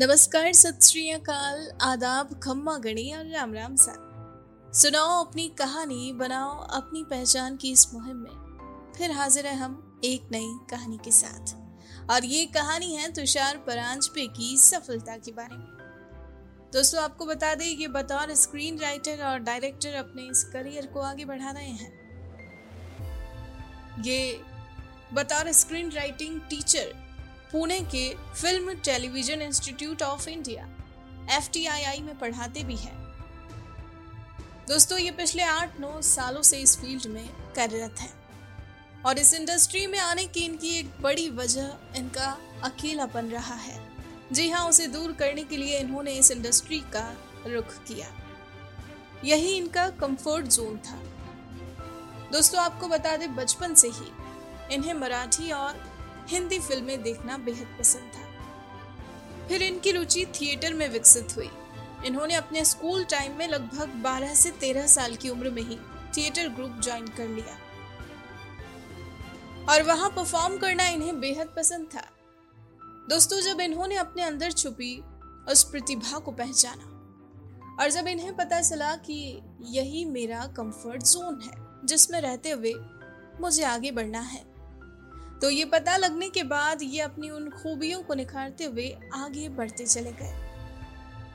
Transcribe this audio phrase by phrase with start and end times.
[0.00, 3.92] नमस्कार, सत श्री अकाल। आदाब, खम्मा गणी और राम राम सा
[4.72, 10.28] सुनाओ अपनी कहानी, बनाओ अपनी पहचान की इस मुहिम में। फिर हाजिर है हम एक
[10.32, 11.56] नई कहानी के साथ।
[12.10, 15.66] और ये कहानी है तुषार परांजपे की सफलता के बारे में।
[16.72, 21.24] दोस्तों, आपको बता दें कि बतौर स्क्रीन राइटर और डायरेक्टर अपने इस करियर को आगे
[21.24, 21.92] बढ़ा रहे हैं।
[24.02, 24.40] ये
[25.14, 27.05] बतौर स्क्रीन राइटिंग टीचर
[27.56, 30.68] पुणे के film television institute of India
[31.36, 32.98] FTII में पढ़ाते भी हैं।
[34.68, 38.12] दोस्तों, ये पिछले आठ, नौ सालों से इस फ़ील्ड में कार्यरत हैं।
[39.02, 43.88] और इस इंडस्ट्री में आने की इनकी एक बड़ी वजह इनका अकेलापन रहा है।
[44.32, 47.16] जी हाँ उसे दूर करने के लिए इन्होंने इस इंडस्ट्री का
[47.46, 48.08] रुख किया।
[49.24, 50.96] यही इनका कंफर्ट जोन था।
[52.32, 54.12] दोस्तों, आपको बता दें, बचपन से ही
[54.74, 55.95] इन्हें मराठी और
[56.26, 58.26] हिंदी फ़िल्में देखना बेहद पसंद था।
[59.48, 61.50] फिर इनकी रुचि थिएटर में विकसित हुई।
[62.04, 65.76] इन्होंने अपने स्कूल टाइम में लगभग 12 से 13 साल की उम्र में ही
[66.16, 67.58] थिएटर ग्रुप ज्वाइन कर लिया।
[69.72, 72.02] और वहाँ परफॉर्म करना इन्हें बेहद पसंद था।
[73.08, 75.02] दोस्तों, जब इन्होंने अपने अंदर छुपी
[75.48, 76.92] उस प्रतिभा को पहचाना
[77.80, 82.74] और जब इन्हें पता चला कि यही मेरा कंफर्ट जोन है, जिसमें रहते हुए
[83.40, 84.55] मुझे आगे बढ़ना है
[85.42, 89.86] तो ये पता लगने के बाद ये अपनी उन खूबियों को निखारते हुए आगे बढ़ते
[89.86, 90.34] चले गए।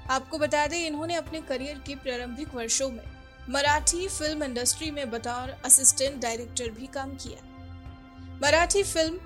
[0.10, 3.04] आपको बता दें, इन्होंने अपने करियर के प्रारंभिक वर्षों में
[3.50, 7.40] मराठी फ़िल्म इंडस्ट्री में बतौर असिस्टेंट डायरेक्टर भी काम किया।
[8.44, 9.20] मराठी फ़िल्म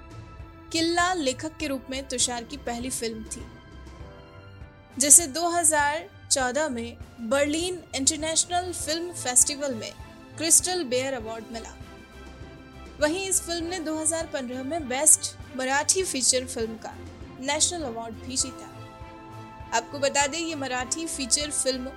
[0.72, 3.46] किल्ला लेखक के रूप में तुषार की पहली फ़िल्म थी,
[5.00, 6.98] जिसे 2014 में
[7.30, 9.92] बर्लिन इंटरनेशनल फ़िल्म फेस्टिवल में
[10.38, 11.76] क्रिस्टल बेयर अवार्ड मिला।
[13.02, 16.94] वहीं इस फ़िल्म ने 2015 में बेस्ट मराठी फीचर फ़िल्म का
[17.42, 18.70] नेशनल अवार्ड भी जीता।
[19.78, 21.92] आपको बता दें, ये मराठी फीचर फ़िल्म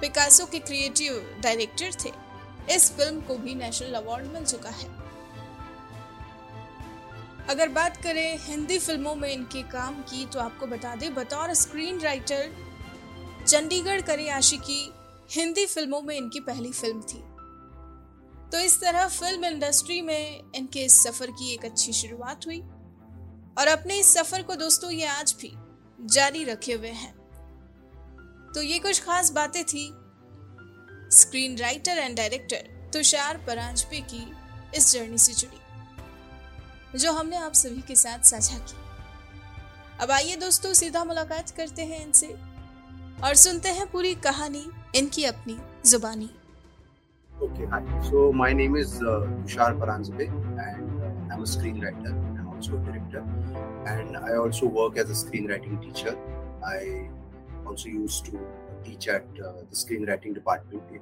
[0.00, 2.12] पिकासो के क्रिएटिव डायरेक्टर थे।
[2.74, 4.88] इस फ़िल्म को भी नेशनल अवार्ड मिल चुका है।
[7.48, 12.00] अगर बात करें हिंदी फ़िल्मों में इनके काम की तो आपको बता दें, बतौर स्क्रीन
[12.00, 12.50] राइटर
[13.46, 14.92] चंडीगढ़ करे आशिकी
[15.30, 17.22] हिंदी फ़िल्मों में इनकी पहली फ़िल्म थी।
[18.52, 22.60] तो इस तरह फ़िल्म इंडस्ट्री में इनके इस सफ़र की एक अच्छी शुरुआत हुई।
[23.58, 25.52] और अपने इस सफ़र को दोस्तों ये आज भी
[25.98, 27.12] जारी रखे हुए हैं।
[28.54, 29.90] तो ये कुछ खास बातें थी
[31.12, 34.24] screen writer and director Tushar Paranjape की
[34.76, 38.82] इस जर्नी से जुड़ी, जो हमने आप सभी के साथ साझा की।
[40.00, 42.26] अब आइए दोस्तों सीधा मुलाकात करते हैं इनसे
[43.24, 44.64] और सुनते हैं पूरी कहानी
[44.96, 45.56] इनकी अपनी
[45.86, 46.30] जुबानी।
[47.42, 47.82] Okay, hi.
[48.00, 52.12] So my name is uh, Tushar and uh, I'm a screenwriter.
[52.38, 53.24] I'm also a director
[53.86, 56.16] and I also work as a screenwriting teacher.
[56.64, 57.08] I
[57.66, 58.38] also used to
[58.84, 61.00] teach at uh, the screenwriting department in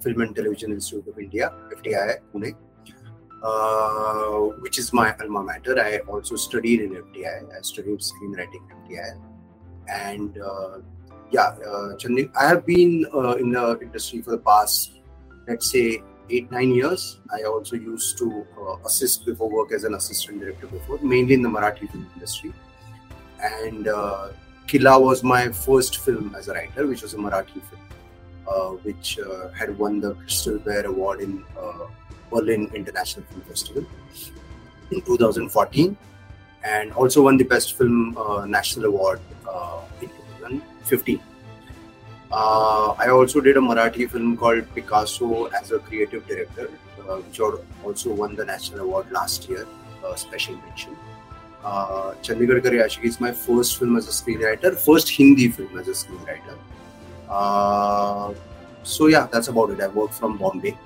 [0.00, 2.56] Film and Television Institute of India, FTI, Pune,
[3.44, 5.80] uh, which is my alma mater.
[5.80, 7.56] I also studied in FTI.
[7.56, 9.20] I studied screenwriting in FTI.
[9.88, 10.78] And uh,
[11.30, 14.99] yeah, uh, Chandni, I have been uh, in the industry for the past
[15.50, 17.18] let's say eight nine years.
[17.36, 21.42] I also used to uh, assist before work as an assistant director before, mainly in
[21.42, 22.52] the Marathi film industry.
[23.42, 24.28] And uh,
[24.68, 27.82] Killa was my first film as a writer, which was a Marathi film,
[28.48, 31.86] uh, which uh, had won the Crystal Bear Award in uh,
[32.30, 33.84] Berlin International Film Festival
[34.92, 35.96] in 2014,
[36.64, 39.20] and also won the Best Film uh, National Award
[40.00, 41.20] in 2015.
[42.32, 46.70] Uh, I also did a Marathi film called Picasso as a creative director,
[47.08, 49.66] uh, which also won the national award last year,
[50.04, 50.96] uh, special mention.
[51.64, 55.88] Uh, Chandigarh Kare Aashiqui is my first film as a screenwriter, first Hindi film as
[55.88, 56.56] a screenwriter.
[57.28, 58.32] Uh,
[58.84, 59.80] so yeah, that's about it.
[59.80, 60.78] I work from Bombay,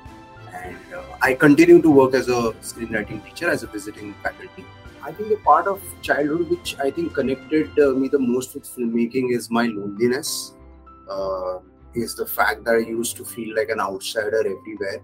[0.55, 4.65] and uh, I continue to work as a screenwriting teacher, as a visiting faculty.
[5.03, 8.65] I think the part of childhood which I think connected uh, me the most with
[8.65, 10.55] filmmaking is my loneliness
[11.09, 11.59] uh,
[11.95, 15.01] is the fact that I used to feel like an outsider everywhere,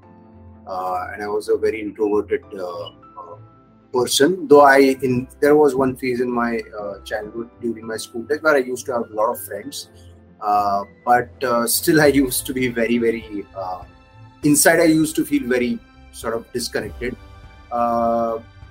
[0.66, 3.36] uh, and I was a very introverted uh, uh,
[3.92, 4.48] person.
[4.48, 8.42] Though I, in there was one phase in my uh, childhood during my school days
[8.42, 9.90] where I used to have a lot of friends,
[11.04, 11.30] but
[11.68, 13.46] still I used to be very, very
[14.42, 14.80] inside.
[14.80, 15.78] I used to feel very
[16.12, 17.16] sort of disconnected.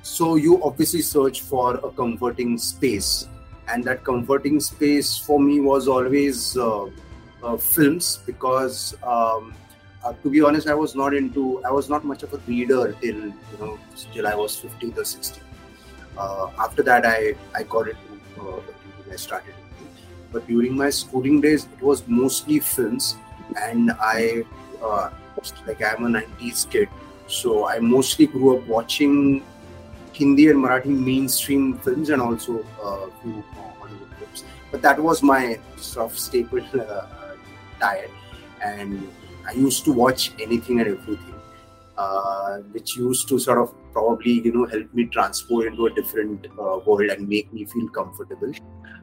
[0.01, 3.27] so you obviously search for a comforting space
[3.71, 6.85] and that comforting space for me was always uh,
[7.44, 9.53] uh, films because um,
[10.03, 12.94] uh, to be honest, I was not into, I was not much of a reader
[13.01, 13.80] till you know
[14.13, 15.44] till I was 15 or 16.
[16.18, 18.62] Uh, after that, I I got into uh,
[19.12, 19.56] I started.
[20.31, 23.18] but during my schooling days, it was mostly films,
[23.57, 24.45] and I
[24.81, 25.09] uh,
[25.68, 26.89] like I'm a 90s kid,
[27.27, 29.44] so I mostly grew up watching
[30.13, 33.44] Hindi and Marathi mainstream films and also uh, few
[33.80, 34.44] Hollywood films.
[34.71, 36.59] But that was my sort of staple
[37.81, 38.11] uh, diet,
[38.63, 39.07] and
[39.47, 41.33] I used to watch anything and everything,
[41.97, 46.47] uh, which used to sort of probably you know help me transport into a different
[46.59, 48.51] uh, world and make me feel comfortable.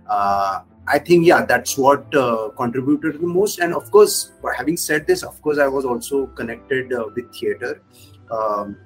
[0.08, 3.58] Uh, I think yeah, that's what uh, contributed the most.
[3.58, 7.82] And of course, having said this, of course, I was also connected with theater.
[8.31, 8.76] Um,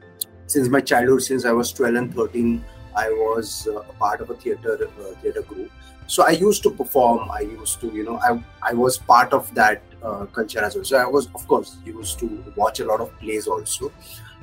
[0.46, 2.64] since my childhood, since I was 12 and 13,
[2.96, 5.70] I was uh, a part of a theater uh, theater group.
[6.06, 7.30] So I used to perform.
[7.30, 10.84] I used to, you know, I I was part of that uh, culture as well.
[10.84, 13.92] So I was, of course, used to watch a lot of plays also.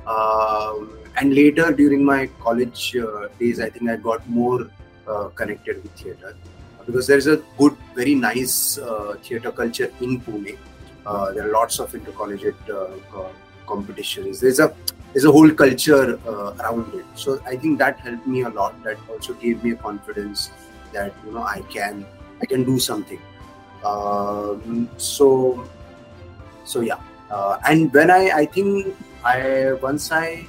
[0.06, 4.70] Um, and later during my college uh, days, I think I got more
[5.06, 6.34] uh, connected with theater
[6.86, 10.56] because there is a good, very nice uh, theater culture in Pune.
[11.34, 12.56] there are lots of intercollegiate
[13.66, 14.40] competitions.
[14.40, 14.74] There's a
[15.12, 17.04] there's a whole culture uh, around it.
[17.14, 18.82] So I think that helped me a lot.
[18.84, 20.50] That also gave me a confidence
[20.92, 22.06] that you know I can
[22.42, 23.20] I can do something.
[23.84, 25.68] Um, so
[26.64, 27.00] so yeah.
[27.30, 28.94] Uh, and when I I think
[29.24, 30.46] I once I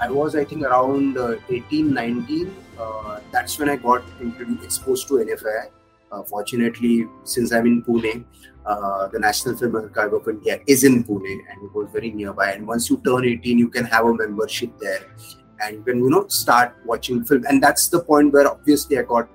[0.00, 4.02] I was I think around uh, 18 19 uh, that's when I got
[4.62, 5.68] exposed to NFI.
[6.12, 8.24] Uh, fortunately, since I'm in Pune,
[8.66, 12.52] uh, the National Film Archive of India is in Pune and it was very nearby.
[12.52, 15.06] And once you turn 18, you can have a membership there
[15.60, 17.44] and you can, you know, start watching film.
[17.48, 19.28] And that's the point where obviously I got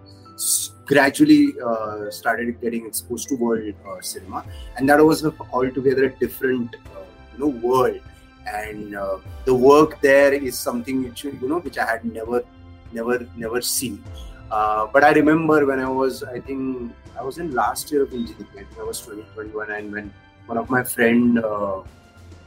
[0.86, 4.46] gradually uh, started getting exposed to world uh, cinema.
[4.78, 8.00] And that was altogether a different, uh, you know, world.
[8.46, 12.44] And uh, the work there is something which, you know, which I had never,
[12.92, 14.04] never, never seen.
[14.52, 18.14] Uh, but I remember when I was, I think I was in last year of
[18.14, 18.68] engineering.
[18.80, 20.14] I was 2021, and when
[20.46, 21.82] one of my friend uh,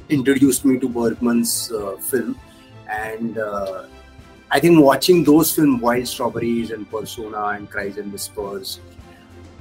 [0.08, 2.38] introduced me to Bergman's uh, film,
[2.88, 3.84] and uh,
[4.50, 8.80] I think watching those films, Wild Strawberries and Persona and Cries and Whispers,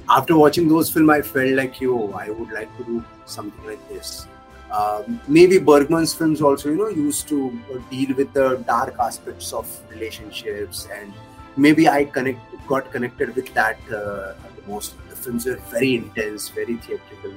[0.08, 3.86] after watching those films, I felt like, yo, I would like to do something like
[3.88, 4.26] this.
[4.70, 7.58] Um, maybe Bergman's films also, you know, used to
[7.90, 11.12] deal with the dark aspects of relationships, and
[11.58, 14.34] maybe I connect got connected with that uh,
[14.66, 14.94] most.
[15.10, 17.32] The films were very intense, very theatrical.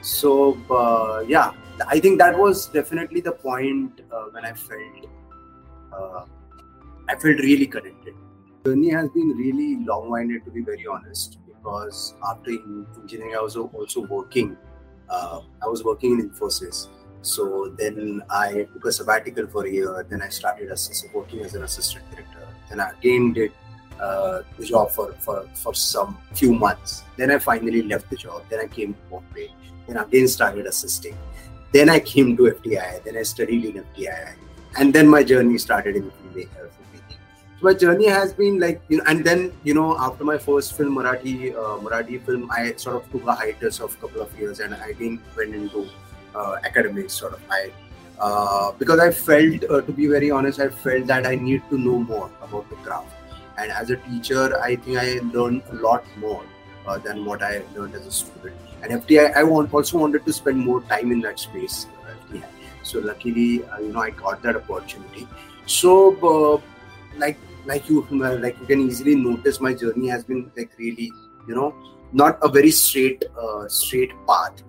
[0.00, 1.52] So uh, yeah,
[1.86, 5.06] I think that was definitely the point uh, when I felt
[5.92, 6.24] uh,
[7.08, 8.14] I felt really connected.
[8.64, 12.52] Journey has been really long-winded, to be very honest, because after
[13.00, 14.56] engineering, I was also working.
[15.10, 16.86] Uh, I was working in Infosys.
[17.22, 20.06] So then I took a sabbatical for a year.
[20.08, 22.46] Then I started as, working as an assistant director.
[22.68, 23.52] Then I again did
[24.02, 27.04] uh, the job for, for, for some few months.
[27.16, 28.42] Then I finally left the job.
[28.50, 29.50] Then I came to Bombay.
[29.86, 31.16] Then again started assisting.
[31.72, 33.04] Then I came to FTI.
[33.04, 34.34] Then I studied in FTI.
[34.76, 36.68] And then my journey started in filmmaker.
[37.60, 40.76] So my journey has been like, you know, and then, you know, after my first
[40.76, 44.36] film, Marathi, uh, Marathi film, I sort of took a hiatus of a couple of
[44.38, 45.88] years and I again went into
[46.34, 47.40] uh, academics sort of.
[47.50, 47.70] I
[48.18, 51.78] uh, because I felt, uh, to be very honest, I felt that I need to
[51.78, 53.21] know more about the craft
[53.58, 56.44] and as a teacher i think i learned a lot more
[56.86, 58.56] uh, than what i learned as a student.
[58.82, 62.38] And fti i want, also wanted to spend more time in that space uh,
[62.82, 65.26] so luckily uh, you know i got that opportunity.
[65.66, 66.60] So uh,
[67.16, 71.12] like like you uh, like you can easily notice my journey has been like really
[71.46, 71.74] you know
[72.12, 74.62] not a very straight uh, straight path.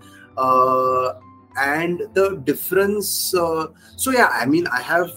[1.55, 5.11] And the difference so yeah i mean i have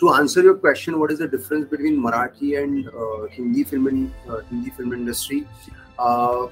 [0.00, 4.14] to answer your question, what is the difference between Marathi and uh, Hindi film in,
[4.28, 5.46] uh, Hindi film industry?
[5.98, 6.48] Uh,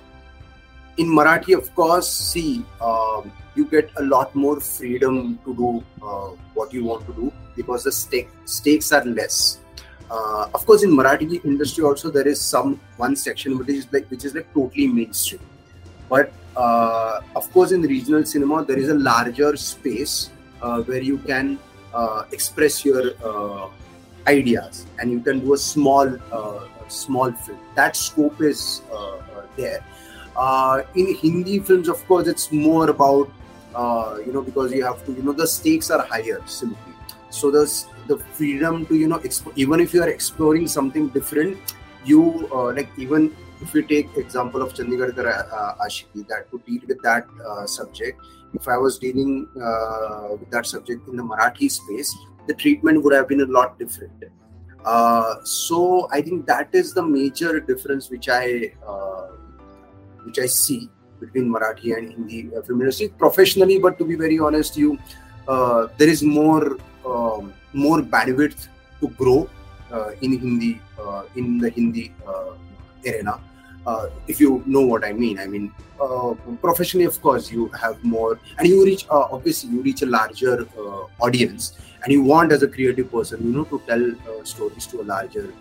[0.97, 6.31] in Marathi, of course, see um, you get a lot more freedom to do uh,
[6.55, 9.59] what you want to do because the stake, stakes are less.
[10.11, 14.11] Uh, of course, in Marathi industry also there is some one section which is like
[14.11, 15.41] which is like totally mainstream,
[16.11, 20.29] but uh, of course in regional cinema there is a larger space
[20.85, 21.59] where you can
[21.95, 23.69] uh, express your uh,
[24.27, 27.59] ideas and you can do a small uh, small film.
[27.75, 29.85] That scope is uh, uh, there.
[30.37, 33.31] Uh, in hindi films of course it's more about
[34.27, 36.95] you know because you have to you know the stakes are higher simply.
[37.31, 41.59] So there's the freedom to you know exp- even if you are exploring something different
[42.05, 47.01] you like even if you take example of Chandigarh uh, Aashiqui, that to deal with
[47.03, 48.21] that uh, subject,
[48.55, 52.15] if I was dealing uh, with that subject in the Marathi space,
[52.47, 54.25] the treatment would have been a lot different.
[54.85, 59.29] Uh, so I think that is the major difference which I uh,
[60.25, 60.91] which I see
[61.21, 63.79] between Marathi and Hindi uh, film industry professionally.
[63.79, 64.99] But to be very honest, you
[65.47, 68.67] uh, there is more um, more bandwidth
[69.01, 69.49] to grow
[69.93, 70.81] uh, in Hindi
[71.37, 72.13] in the Hindi
[73.07, 73.41] arena.
[74.27, 75.73] If you know what I mean, I mean
[76.61, 80.67] professionally, of course, you have more, and you reach obviously you reach a larger
[81.21, 85.01] audience and you want as a creative person you know to tell uh, stories to
[85.01, 85.53] a larger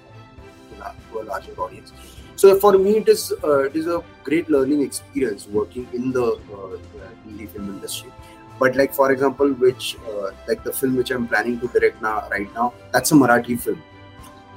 [1.11, 1.91] to a larger audience.
[2.35, 6.25] So for me it is uh, it is a great learning experience working in the
[6.25, 6.77] uh,
[7.25, 8.11] Hindi film industry.
[8.59, 12.27] But like for example which uh, like the film which i'm planning to direct now
[12.31, 13.81] right now that's a marathi film.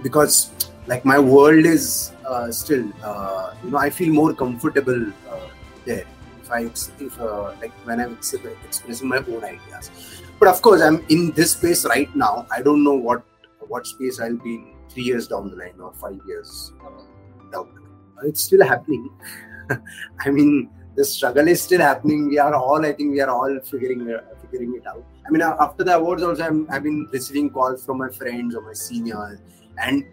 [0.03, 0.51] Because
[0.87, 5.07] like my world is uh, still uh, you know i feel more comfortable
[5.85, 6.05] there.
[6.43, 6.61] If i
[7.05, 7.19] if
[7.61, 9.91] like when i'm expressing my own ideas.
[10.39, 12.47] But of course i'm in this space right now.
[12.51, 13.23] I don't know what
[13.69, 16.73] what space i'll be in three years down the line or five years
[17.53, 18.29] down the line.
[18.29, 19.09] It's still happening.
[20.21, 22.29] I mean the struggle is still happening.
[22.29, 25.03] We are all i think we are all figuring uh, figuring it out.
[25.27, 28.61] I mean after the awards also I'm, i've been receiving calls from my friends or
[28.61, 29.39] my seniors.
[29.79, 30.05] And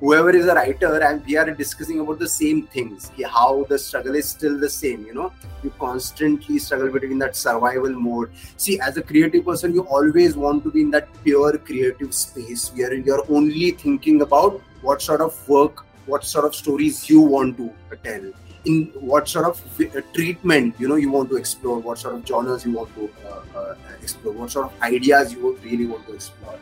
[0.00, 4.14] whoever is a writer and we are discussing about the same things how the struggle
[4.14, 5.32] is still the same you know.
[5.62, 8.30] You constantly struggle between that survival mode.
[8.56, 12.70] See as a creative person you always want to be in that pure creative space
[12.74, 17.56] where you're only thinking about what sort of work what sort of stories you want
[17.56, 18.32] to tell
[18.64, 22.26] in what sort of uh, treatment you know you want to explore what sort of
[22.26, 26.14] genres you want to uh, uh, explore what sort of ideas you really want to
[26.14, 26.58] explore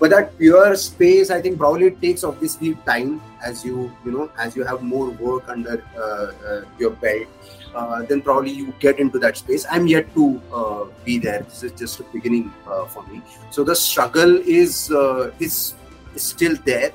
[0.00, 4.56] but that pure space i think probably takes obviously time as you you know as
[4.56, 7.28] you have more work under uh, uh, your belt
[7.74, 9.64] uh, then probably you get into that space.
[9.70, 11.42] I'm yet to uh, be there.
[11.42, 13.22] This is just a beginning uh, for me.
[13.50, 15.74] So the struggle is uh, is,
[16.14, 16.92] is still there.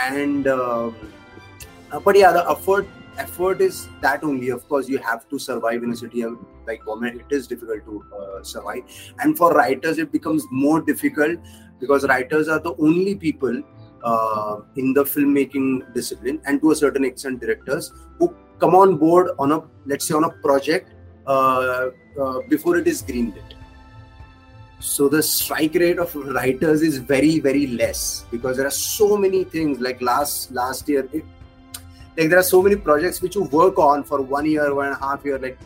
[0.00, 0.96] And um,
[2.04, 4.48] but yeah the effort effort is that only.
[4.48, 6.24] Of course you have to survive in a city
[6.66, 8.04] like Bombay it is difficult to
[8.42, 8.82] survive.
[9.20, 11.38] And for writers it becomes more difficult
[11.80, 13.62] because writers are the only people
[14.02, 19.30] uh, in the filmmaking discipline and to a certain extent directors who come on board
[19.38, 20.92] on a let's say on a project
[21.26, 21.90] uh,
[22.20, 23.52] uh, before it is greenlit.
[24.78, 29.44] So the strike rate of writers is very very less because there are so many
[29.44, 31.24] things like last last year it,
[32.16, 34.96] like there are so many projects which you work on for one year one and
[34.96, 35.38] a half year.
[35.38, 35.58] Like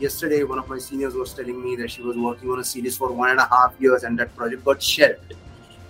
[0.00, 2.96] yesterday one of my seniors was telling me that she was working on a series
[2.96, 5.34] for one and a half years and that project got shelved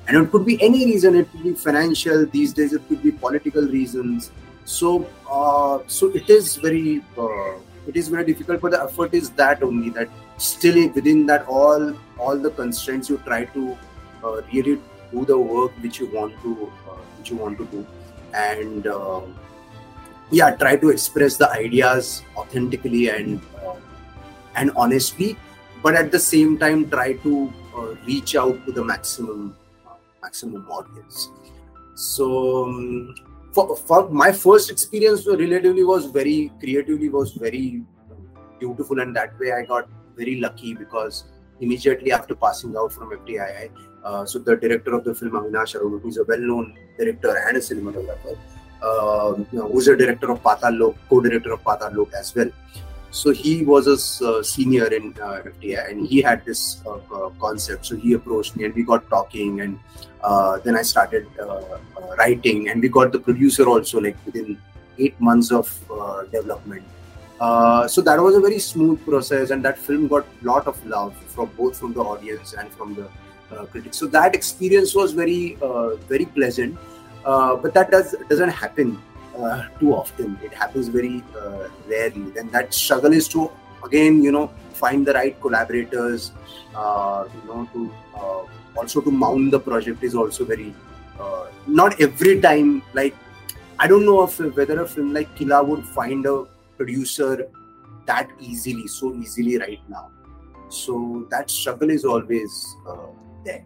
[0.09, 1.15] and it could be any reason.
[1.15, 2.27] It could be financial.
[2.27, 4.31] These days it could be political reasons.
[4.65, 7.55] So uh, so it is very uh,
[7.87, 11.95] it is very difficult but the effort is that only that still within that all
[12.19, 13.77] all the constraints you try to
[14.25, 14.81] uh, really
[15.11, 17.87] do the work which you want to uh, which you want to do.
[18.35, 19.35] And um,
[20.31, 23.41] yeah try to express the ideas authentically and
[24.57, 25.37] and honestly
[25.83, 29.55] but at the same time try to uh, reach out to the maximum
[30.23, 31.31] maximum audience.
[31.95, 33.15] So um,
[33.53, 37.83] for, for my first experience relatively was very creatively was very
[38.59, 41.25] beautiful and that way I got very lucky because
[41.61, 43.71] immediately after passing out from FTII,
[44.05, 47.57] uh, so the director of the film Avinash Arun, who is a well-known director and
[47.57, 48.37] a cinematographer,
[48.83, 49.35] uh,
[49.69, 52.51] who's a director of Patal Lok, co-director of Patal Lok as well.
[53.13, 57.29] So he was a uh, senior in uh, FTI and he had this uh, uh,
[57.39, 57.85] concept.
[57.85, 59.79] So he approached me and we got talking and
[60.25, 61.79] uh, then I started uh,
[62.17, 64.59] writing and we got the producer also like within
[64.99, 65.69] eight months of
[66.33, 66.85] development.
[67.93, 71.15] so that was a very smooth process and that film got a lot of love
[71.35, 73.09] from both from the audience and from the
[73.67, 73.99] critics.
[73.99, 75.59] So that experience was very,
[76.09, 76.79] very pleasant.
[77.25, 78.93] but that does doesn't happen
[79.37, 80.39] uh, too often.
[80.43, 82.31] It happens very uh, rarely.
[82.31, 83.51] Then that struggle is to
[83.85, 86.33] again, you know, find the right collaborators.
[86.75, 90.75] Uh, you know, to uh, also to mount the project is also very
[91.21, 92.83] uh, not every time.
[92.95, 93.15] Like
[93.79, 96.45] I don't know if whether a film like Killa would find a
[96.77, 97.49] producer
[98.07, 100.11] that easily, so easily right now.
[100.69, 103.09] So that struggle is always uh,
[103.45, 103.65] there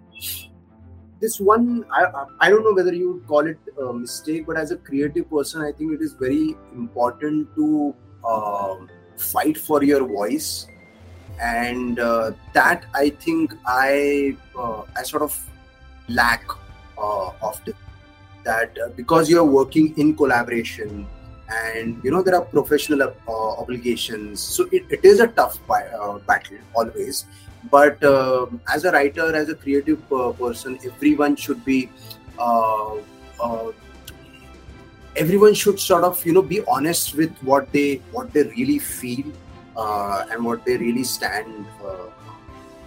[1.21, 4.71] this one I, I don't know whether you would call it a mistake but as
[4.71, 7.95] a creative person i think it is very important to
[8.25, 8.77] uh,
[9.17, 10.67] fight for your voice.
[11.41, 15.39] And uh, that i think i uh, i sort of
[16.09, 16.49] lack
[16.97, 17.75] uh, often.
[18.45, 21.07] That uh, because you're working in collaboration
[21.49, 24.41] and you know there are professional uh, obligations.
[24.41, 27.27] So it, it is a tough battle always
[27.71, 31.89] but uh, as a writer as a creative uh, person everyone should be
[32.39, 32.95] uh,
[33.41, 33.73] uh,
[35.17, 39.27] everyone should sort of you know be honest with what they what they really feel
[39.77, 42.07] uh, and what they really stand uh,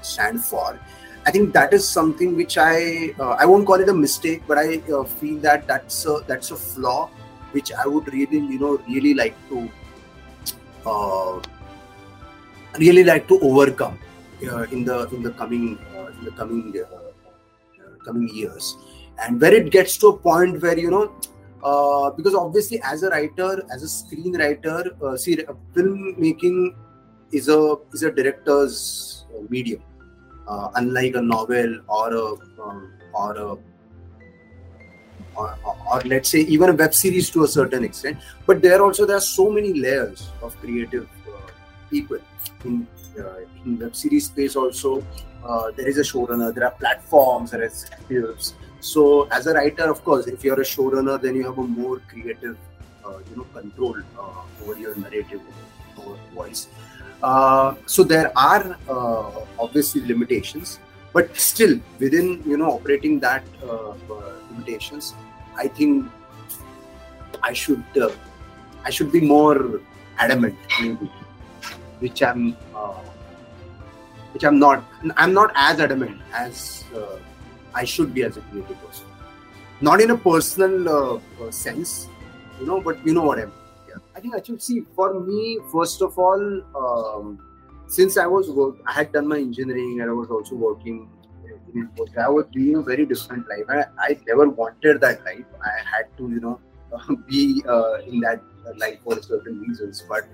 [0.01, 0.79] stand for.
[1.25, 4.77] I think that is something which I I won't call it a mistake, but I
[5.19, 7.09] feel that that's a, that's a flaw
[7.51, 9.69] which I would really you know really like to
[12.77, 13.99] really like to overcome
[14.41, 15.77] in the in the coming
[16.19, 16.73] in the coming
[18.05, 18.77] coming years,
[19.21, 21.13] and where it gets to a point where you know
[21.63, 25.37] uh, because obviously as a writer as a screenwriter uh, see
[25.75, 26.73] filmmaking
[27.31, 29.81] is a is a director's medium.
[30.47, 32.25] Uh, unlike a novel or a
[32.63, 33.57] um, or a
[35.35, 35.57] or,
[35.91, 38.17] or, let's say even a web series to a certain extent.
[38.47, 41.51] But there also there are so many layers of creative uh,
[41.89, 42.17] people
[42.65, 42.98] in uh,
[43.65, 45.03] in web series space also
[45.43, 49.89] uh, there is a showrunner there are platforms there is executives so as a writer,
[49.89, 52.57] of course, if you're a showrunner, then you have a more creative,
[53.05, 55.41] uh, you know, control uh, over your narrative,
[55.97, 56.67] over voice.
[57.21, 60.79] Uh, so there are uh, obviously limitations,
[61.11, 65.13] but still within you know operating that uh, uh, limitations,
[65.57, 66.09] I think
[67.43, 67.83] I should
[68.85, 69.81] I should be more
[70.17, 71.11] adamant, maybe,
[71.99, 72.55] which I'm
[74.39, 74.83] which I'm not.
[75.17, 76.85] I'm not as adamant as
[77.73, 79.05] I should be as a creative person.
[79.81, 82.07] Not in a personal uh, uh, sense,
[82.59, 83.51] you know, but you know what I'm.
[83.89, 83.95] Yeah.
[84.15, 86.41] I think actually, see, for me, first of all,
[86.83, 87.39] um,
[87.87, 91.09] since I was work, I had done my engineering and I was also working.
[91.73, 93.65] In, I was living a very different life.
[93.69, 95.45] I, I never wanted that life.
[95.61, 96.59] I had to, you know,
[97.27, 98.41] be uh, in that
[98.77, 100.03] life for certain reasons.
[100.07, 100.27] But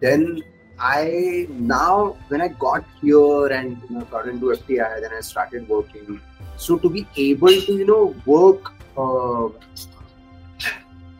[0.00, 0.40] then
[0.80, 5.68] I now when I got here and you know, got into FTI, then I started
[5.68, 6.20] working
[6.56, 9.48] so to be able to you know work uh,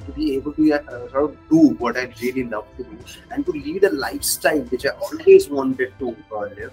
[0.06, 2.98] to be able to uh, sort of do what I really love to do
[3.30, 6.72] and to lead a lifestyle which I always wanted to uh, live.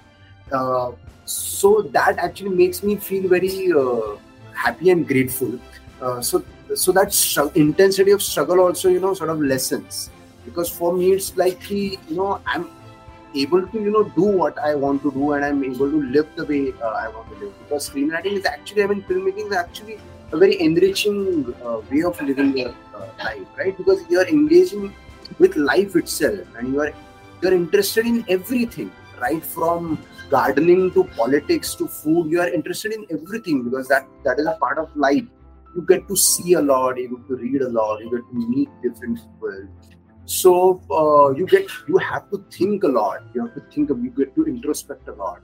[0.52, 0.92] Uh,
[1.26, 4.18] so that actually makes me feel very uh,
[4.54, 5.60] happy and grateful.
[6.02, 6.44] Uh, so
[6.76, 7.16] so that
[7.56, 10.10] intensity of struggle also you know sort of lessens
[10.44, 12.70] because for me it's like you know I'm
[13.36, 16.28] able to you know do what I want to do and I'm able to live
[16.36, 17.54] the way uh, I want to live.
[17.64, 20.00] Because screenwriting is actually I mean filmmaking is actually
[20.32, 23.78] a very enriching uh, way of living your uh, life right?
[23.78, 24.94] Because you're engaging
[25.40, 26.92] with life itself and you're
[27.42, 29.44] you're interested in everything right?
[29.44, 29.98] From
[30.30, 34.58] gardening to politics to food you are interested in everything because that that is a
[34.60, 35.26] part of life.
[35.76, 38.50] You get to see a lot you get to read a lot you get to
[38.50, 39.68] meet different people
[40.28, 43.24] so uh, you get you have to think a lot.
[43.34, 45.40] You have to think you get to introspect a lot.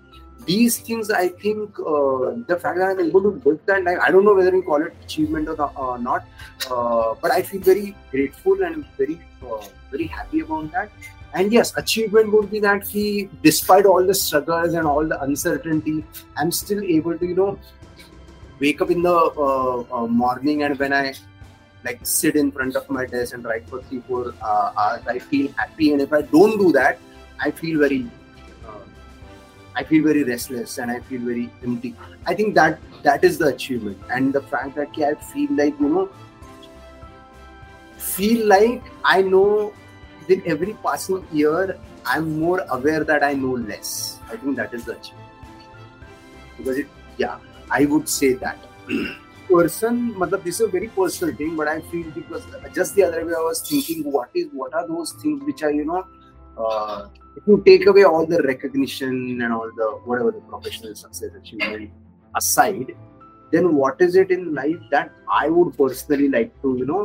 [0.46, 4.26] These things i think uh, the fact that i'm able to build that i don't
[4.26, 6.26] know whether you call it achievement or uh, not
[6.70, 10.92] uh, but i feel very grateful and very uh, very happy about that.
[11.34, 16.04] And yes achievement would be that he despite all the struggles and all the uncertainty
[16.36, 17.58] i'm still able to you know
[18.60, 21.14] wake up in the uh, morning and when i
[21.84, 25.20] like sit in front of my desk and write for three four uh, hours i
[25.20, 25.92] feel happy.
[25.92, 27.00] And if i don't do that
[27.40, 28.06] i feel very
[28.68, 28.80] uh,
[29.76, 31.96] i feel very restless and i feel very empty.
[32.26, 33.98] I think that that is the achievement.
[34.10, 36.10] And the fact that i feel like you know
[37.98, 39.74] feel like i know
[40.28, 44.20] with every passing year i'm more aware that i know less.
[44.32, 45.30] I think that is the achievement.
[46.58, 47.38] Because it yeah
[47.70, 48.58] i would say that
[49.48, 53.26] person matlab, this is a very personal thing but i feel because just the other
[53.26, 56.06] way i was thinking what is what are those things which are you know
[56.58, 61.32] uh, if you take away all the recognition and all the whatever the professional success
[61.42, 61.92] achievement
[62.36, 62.96] aside
[63.52, 67.04] then what is it in life that i would personally like to you know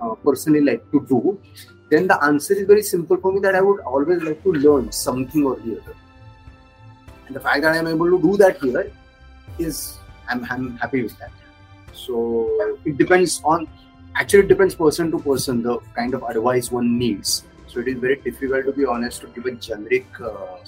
[0.00, 1.38] uh, personally like to do?
[1.90, 4.92] Then the answer is very simple for me that i would always like to learn
[4.92, 5.94] something or the other.
[7.26, 8.92] And the fact that i'm able to do that here
[9.58, 9.98] is
[10.28, 11.30] i'm, I'm happy with that
[12.06, 13.68] so it depends on
[14.16, 17.44] actually it depends person to person the kind of advice one needs.
[17.66, 20.58] So it is very difficult to be honest to give a generic uh,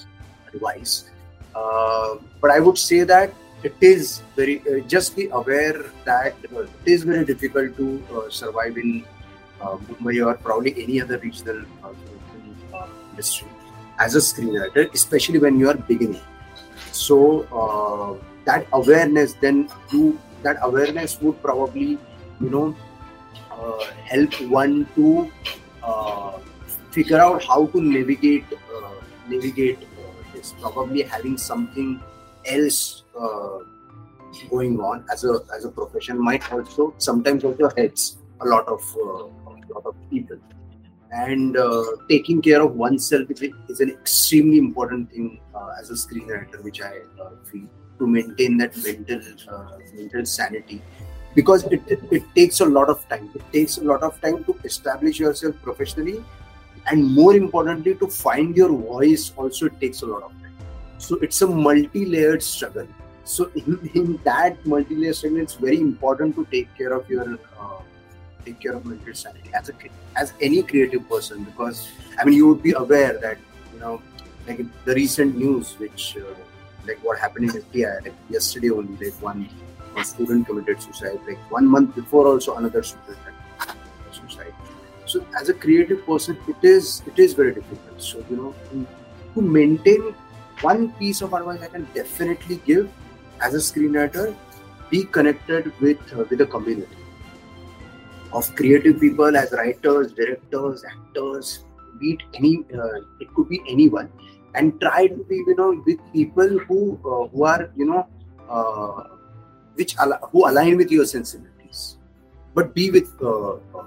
[0.53, 1.09] advice.
[1.53, 6.61] Uh, but I would say that it is very uh, just be aware that uh,
[6.61, 9.05] it is very difficult to uh, survive in
[9.61, 11.63] uh, Mumbai or probably any other regional
[13.11, 13.47] industry
[13.99, 16.21] as a screenwriter, especially when you are beginning.
[16.91, 21.97] So that awareness then you that awareness would probably
[22.41, 22.75] you know
[23.51, 25.31] uh, help one to
[25.83, 26.39] uh,
[26.91, 28.93] figure out how to navigate uh,
[29.27, 32.01] navigate uh, this probably having something
[32.45, 33.59] else uh,
[34.49, 38.81] going on as a as a profession might also sometimes also helps a lot of
[38.97, 40.37] uh, a lot of people.
[41.15, 41.55] And
[42.09, 45.39] taking care of oneself is, is an extremely important thing
[45.79, 47.01] as a screenwriter which i
[47.49, 47.67] feel
[47.99, 50.81] to maintain that mental uh, mental sanity.
[51.35, 53.29] Because it, it, takes a lot of time.
[53.33, 56.23] It takes a lot of time to establish yourself professionally.
[56.85, 60.53] And more importantly to find your voice also it takes a lot of time.
[60.97, 62.87] So it's a multi-layered struggle.
[63.23, 67.79] So in, in that multi-layered struggle it's very important to take care of your uh,
[68.45, 69.73] take care of mental sanity as a
[70.15, 71.45] as any creative person.
[71.45, 73.37] Because I mean you would be aware that
[73.73, 74.01] you know
[74.47, 76.35] like the recent news which uh,
[76.87, 79.49] like what happened in FTI like yesterday only like one,
[79.93, 83.17] one student committed suicide like one month before also another student
[84.11, 84.53] suicide.
[85.05, 88.01] So as a creative person it is it is very difficult.
[88.01, 88.55] So you know
[89.33, 90.15] to maintain
[90.61, 92.89] one piece of advice I can definitely give
[93.41, 94.35] as a screenwriter
[94.89, 96.97] be connected with uh, with the community.
[98.31, 101.65] Of creative people as writers, directors, actors,
[101.99, 104.11] be any, uh, it could be anyone,
[104.55, 108.07] and try to be you know with people who uh, who are you know
[108.49, 109.03] uh,
[109.75, 111.97] which al- who align with your sensibilities,
[112.53, 113.85] but be with uh, uh,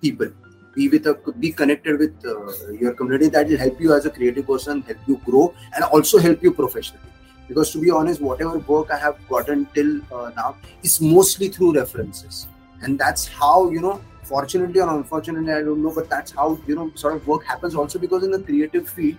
[0.00, 0.30] people.
[0.74, 3.28] Be with a be connected with uh, your community.
[3.28, 6.52] That will help you as a creative person, help you grow, and also help you
[6.52, 7.08] professionally
[7.48, 11.72] because to be honest whatever work i have gotten till uh, now is mostly through
[11.74, 12.46] references
[12.82, 16.74] and that's how you know fortunately or unfortunately i don't know but that's how you
[16.74, 19.16] know sort of work happens also because in the creative field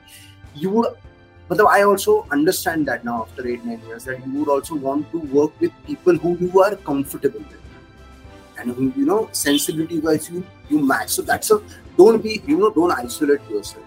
[0.56, 0.88] you would
[1.50, 5.10] but i also understand that now after eight nine years that you would also want
[5.12, 7.56] to work with people who you are comfortable with.
[8.60, 11.10] And who you know sensibility wise you you match.
[11.10, 11.62] So that's a
[11.98, 13.86] don't be you know don't isolate yourself.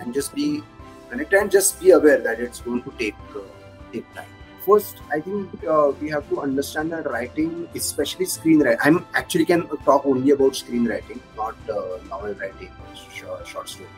[0.00, 0.62] And just be
[1.10, 3.44] connected and just be aware that it's going to take uh,
[3.92, 4.26] take time.
[4.66, 9.66] First i think uh, we have to understand that writing especially screenwriting i'm actually can
[9.88, 13.90] talk only about screenwriting not uh, novel writing or short, story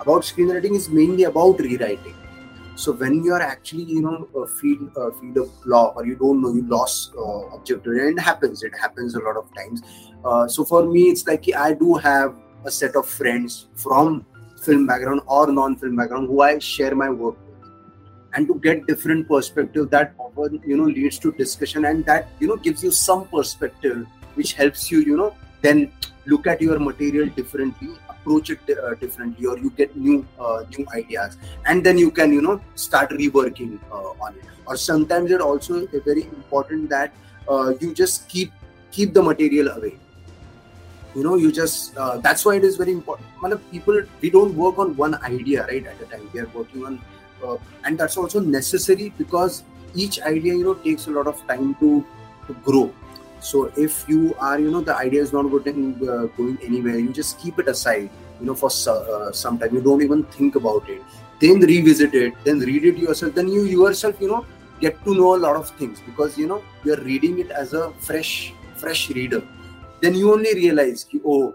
[0.00, 2.14] about screenwriting is mainly about rewriting.
[2.76, 6.14] So when you are actually you know uh, feed uh, feed a flaw or you
[6.14, 9.82] don't know you lost uh, objective and it happens it happens a lot of times.
[10.24, 14.24] Uh, so for me it's like i do have a set of friends from
[14.62, 17.68] film background or non-film background who i share my work with.
[18.34, 22.48] and to get different perspective that often you know leads to discussion and that you
[22.48, 25.90] know gives you some perspective which helps you you know then
[26.26, 27.90] look at your material differently
[28.28, 31.36] approach it uh, differently or you get new uh, new ideas
[31.66, 34.44] and then you can you know start reworking uh, on it.
[34.66, 37.12] Or sometimes it also very important that
[37.48, 38.52] uh, you just keep
[38.90, 39.96] keep the material away.
[41.14, 43.26] You know you just uh, that's why it is very important.
[43.70, 46.28] people we don't work on one idea right at a time.
[46.34, 47.00] We are working on
[47.84, 49.62] and that's also necessary because
[49.94, 52.04] each idea you know takes a lot of time to,
[52.46, 52.92] to grow
[53.40, 56.98] so if you are you know the idea is not going, uh, going anywhere.
[56.98, 59.74] You just keep it aside you know for uh, some time.
[59.74, 61.02] You don't even think about it.
[61.40, 63.34] Then revisit it then read it yourself.
[63.34, 64.46] Then you yourself you know
[64.80, 67.92] get to know a lot of things because you know you're reading it as a
[68.00, 69.42] fresh fresh reader.
[70.00, 71.54] Then you only realize oh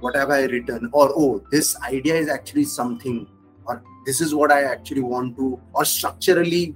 [0.00, 0.88] what have i written?
[0.92, 3.28] Or oh this idea is actually something.
[3.64, 6.74] Or this is what i actually want to or structurally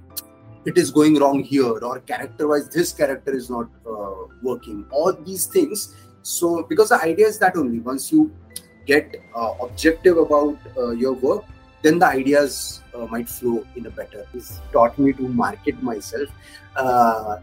[0.69, 5.13] it is going wrong here or character wise this character is not uh, working all
[5.29, 8.31] these things so because the idea is that only once you
[8.85, 11.43] get uh, objective about uh, your work
[11.81, 16.29] then the ideas uh, might flow in a better this taught me to market myself
[16.75, 17.37] uh,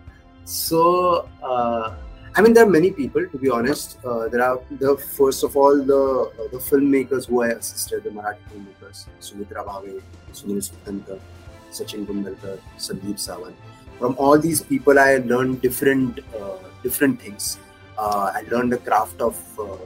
[0.44, 1.94] so uh,
[2.37, 3.24] I mean, there are many people.
[3.28, 6.02] To be honest, uh, there are the first of all the
[6.42, 11.20] uh, the filmmakers who I assisted, the Marathi filmmakers, Sumitra Bhave, Sunil Sukthankar,
[11.80, 13.54] Sachin Kundalkar, Sandeep Sawant.
[13.98, 17.58] From all these people, I learned different uh, different things.
[17.98, 19.76] Uh, I learned the craft of uh,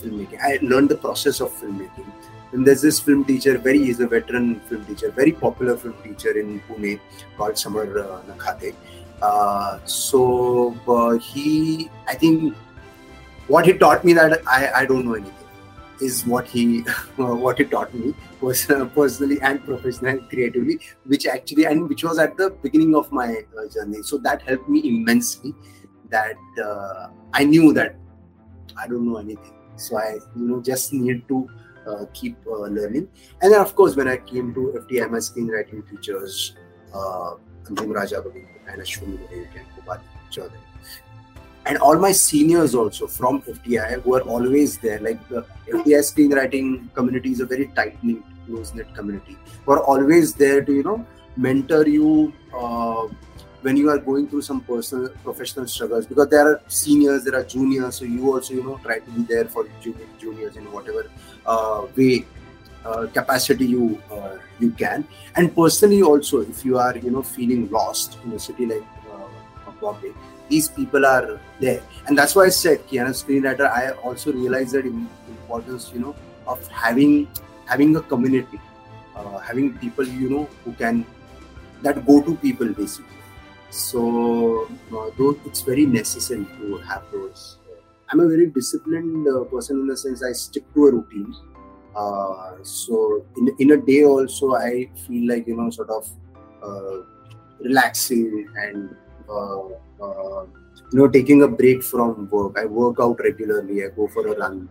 [0.00, 0.40] filmmaking.
[0.42, 2.10] I learned the process of filmmaking.
[2.52, 6.38] And there's this film teacher, very he's a veteran film teacher, very popular film teacher
[6.38, 7.00] in Pune
[7.36, 8.74] called Samar uh, Nakhate
[9.22, 12.54] uh, so uh, he, I think,
[13.48, 15.32] what he taught me that I, I don't know anything
[16.00, 16.80] is what he
[17.16, 18.14] what he taught me
[18.94, 23.68] personally and professionally creatively, which actually and which was at the beginning of my uh,
[23.72, 24.02] journey.
[24.02, 25.54] So that helped me immensely.
[26.10, 27.96] That uh, I knew that
[28.76, 31.48] I don't know anything, so I you know just need to
[31.86, 33.08] uh, keep uh, learning.
[33.42, 36.56] And then of course when I came to FTI, my screenwriting teachers,
[36.94, 38.22] uh, Anjum Raja
[38.68, 40.50] and Ashwini and.
[41.66, 45.00] And all my seniors also from FTI were always there.
[45.00, 49.36] Like the FTI screenwriting community is a very tight knit, close knit community.
[49.66, 53.08] Were always there to you know mentor you, uh,
[53.62, 56.06] when you are going through some personal professional struggles.
[56.06, 59.22] Because there are seniors there are juniors so you also you know try to be
[59.22, 59.66] there for
[60.20, 61.10] juniors in whatever
[61.46, 62.24] uh, way
[62.84, 65.06] uh, capacity you uh, you can.
[65.36, 69.70] And personally also if you are you know feeling lost in a city like uh,
[69.80, 70.12] Bombay
[70.48, 71.82] these people are there.
[72.06, 76.14] And that's why I said ki, as screenwriter I also realized that importance you know
[76.46, 77.28] of having
[77.66, 78.60] having a community
[79.16, 81.04] uh, having people you know who can
[81.82, 83.10] that go to people basically.
[83.70, 87.58] So uh, though it's very necessary to have those
[88.10, 91.34] i'm a very disciplined uh, person in the sense i stick to a routine.
[91.96, 96.08] Uh, so in, in a day also i feel like you know sort of
[96.62, 96.98] uh,
[97.60, 98.96] relaxing and
[99.28, 99.66] uh,
[100.02, 100.44] uh,
[100.92, 102.58] you know taking a break from work.
[102.58, 103.84] I work out regularly.
[103.84, 104.68] I go for a run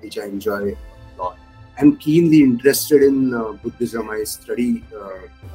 [0.00, 0.76] which i enjoy
[1.78, 3.30] i'm keenly interested in
[3.62, 4.84] buddhism i study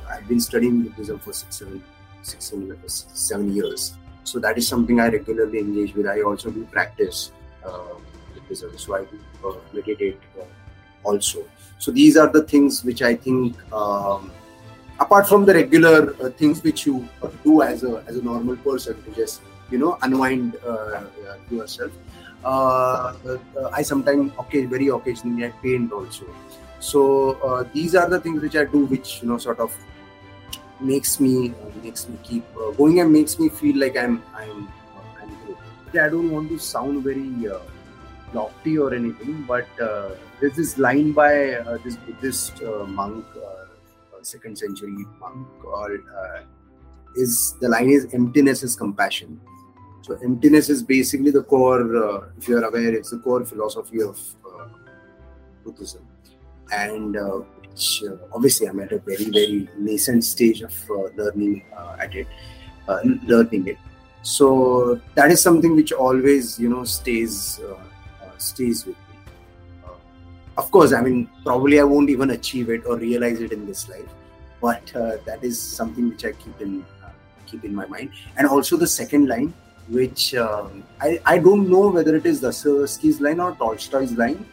[0.10, 1.84] i've been studying buddhism for six seven
[2.28, 2.54] six,
[3.14, 3.94] seven years.
[4.24, 6.06] So that is something I regularly engage with.
[6.06, 7.32] I also do practice
[7.66, 7.96] uh,
[8.50, 10.44] so I do uh, meditate uh,
[11.04, 11.46] also.
[11.80, 14.32] So these are the things which I think, um,
[15.00, 17.08] apart from the regular uh, things which you
[17.44, 21.92] do as a as a normal person to just you know unwind uh, uh, yourself.
[22.46, 26.26] I sometimes, okay, very occasionally, I paint also.
[26.80, 29.76] So these are the things which I do, which you know, sort of
[30.80, 34.68] makes me uh, makes me keep uh, going and makes me feel like I'm I'm
[34.96, 36.02] uh, I'm good.
[36.02, 37.60] I don't want to sound very uh,
[38.34, 43.26] lofty or anything, but uh, there's this line by uh, this Buddhist monk,
[44.22, 46.00] second century monk called
[47.16, 49.40] is the line is emptiness is compassion.
[50.08, 51.84] So emptiness is basically the core.
[52.02, 54.18] Uh, if you are aware, it's the core philosophy of
[54.50, 54.70] uh,
[55.66, 56.08] Buddhism,
[56.72, 61.66] and uh, which uh, obviously I'm at a very very nascent stage of uh, learning
[61.76, 62.26] uh, at it,
[63.26, 63.78] learning it.
[64.22, 67.60] So that is something which always you know stays
[68.38, 69.94] stays with me.
[70.58, 73.90] of course, I mean probably I won't even achieve it or realize it in this
[73.90, 74.10] life,
[74.62, 74.86] but
[75.26, 76.86] that is something which I keep in
[77.46, 78.12] keep in my mind.
[78.38, 79.54] And also the second line,
[79.90, 84.46] which um, I, I don't know whether it is Dostoevsky's line or Tolstoy's line,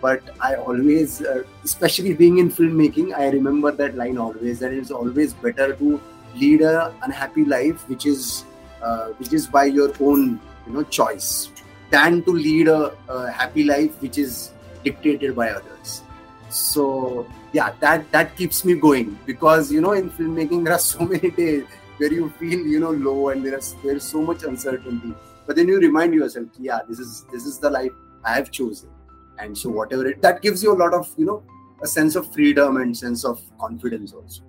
[0.00, 4.90] but I always, uh, especially being in filmmaking, I remember that line always that it's
[4.90, 6.00] always better to
[6.34, 8.44] lead a unhappy life, which is
[8.82, 11.50] uh, which is by your own you know choice,
[11.90, 14.52] than to lead a, a happy life which is
[14.84, 16.02] dictated by others.
[16.48, 21.04] So yeah, that that keeps me going because you know in filmmaking there are so
[21.14, 21.64] many days
[21.99, 25.13] where you feel you know low and there's there's so much uncertainty,
[25.45, 27.91] but then you remind yourself, yeah, this is this is the life
[28.23, 28.89] I have chosen
[29.39, 31.43] and so whatever it that gives you a lot of you know
[31.81, 34.41] a sense of freedom and sense of confidence also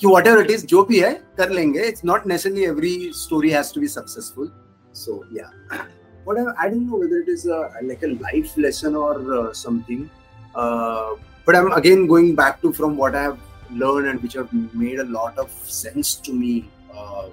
[0.00, 3.72] कि whatever it is जो भी है कर लेंगे it's not necessarily every story has
[3.72, 4.50] to be successful
[4.92, 5.80] so yeah
[6.24, 10.08] whatever I don't know whether it is a, like a life lesson or uh, something
[10.54, 13.38] uh, but I'm again going back to from what I have
[13.73, 17.29] learned and which have made a lot of sense to me uh,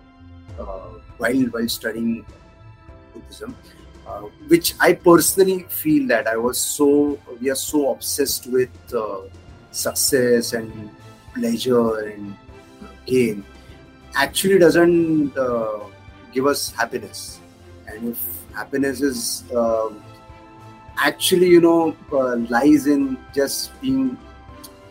[0.58, 2.24] uh while while studying
[3.14, 3.56] Buddhism
[4.10, 9.22] uh, which I personally feel that I was so we are so obsessed with uh,
[9.70, 10.90] success and
[11.34, 12.36] pleasure and
[13.06, 13.44] gain.
[14.14, 15.80] Actually doesn't uh,
[16.32, 17.40] give us happiness.
[17.86, 18.18] And if
[18.54, 20.02] happiness is um,
[20.96, 24.18] actually you know uh, lies in just being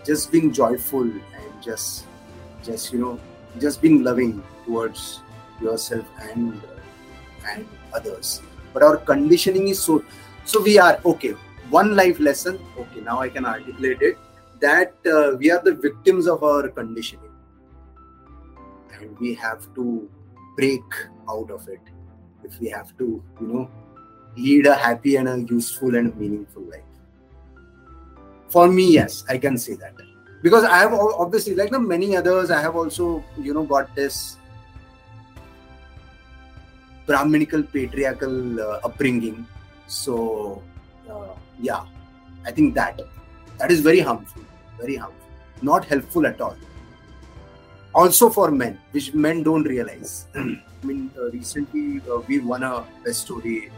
[0.06, 1.12] just being joyful
[1.62, 2.06] just
[2.64, 3.20] just you know
[3.60, 5.22] just being loving towards
[5.62, 6.62] yourself and
[7.48, 8.42] and others.
[8.74, 10.04] But our conditioning is so
[10.46, 11.36] so we are okay
[11.70, 14.18] one life lesson okay now i can articulate it
[14.60, 17.32] that uh, we are the victims of our conditioning.
[18.94, 20.10] And we have to
[20.58, 20.84] break
[21.30, 21.80] out of it
[22.44, 23.70] if we have to you know
[24.36, 26.84] lead a happy and a useful and meaningful life.
[28.50, 29.94] For me yes i can say that
[30.42, 34.38] because i have obviously like many others i have also you know got this
[37.10, 39.48] Brahminical patriarchal uh, upbringing.
[39.88, 40.62] So
[41.10, 41.86] uh, yeah,
[42.46, 43.02] I think that
[43.58, 44.44] that is very harmful,
[44.80, 45.30] very harmful,
[45.64, 46.56] not helpful at all.
[47.96, 50.28] Also for men, which men don't realize.
[50.36, 53.72] I mean, uh, recently uh, we won a best story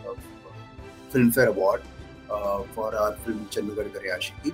[1.14, 1.84] Filmfare Award
[2.30, 4.54] uh, for our film Chandigarh Kare Aashiqui.